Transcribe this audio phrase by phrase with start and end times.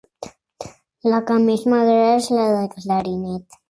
[1.13, 3.55] La que més m'agrada és la del clarinet.